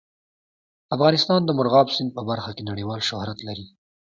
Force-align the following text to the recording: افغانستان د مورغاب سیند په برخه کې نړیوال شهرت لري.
افغانستان 0.95 1.41
د 1.45 1.49
مورغاب 1.57 1.87
سیند 1.95 2.11
په 2.17 2.21
برخه 2.29 2.51
کې 2.55 2.63
نړیوال 2.69 3.01
شهرت 3.09 3.39
لري. 3.47 3.65